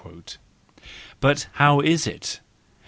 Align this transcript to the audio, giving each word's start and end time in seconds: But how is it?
But 1.19 1.47
how 1.53 1.79
is 1.79 2.07
it? 2.07 2.39